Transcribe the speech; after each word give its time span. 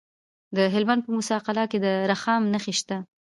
د 0.55 0.57
هلمند 0.73 1.01
په 1.03 1.09
موسی 1.15 1.37
قلعه 1.45 1.67
کې 1.71 1.79
د 1.85 1.87
رخام 2.11 2.41
نښې 2.53 2.73
شته. 2.79 2.97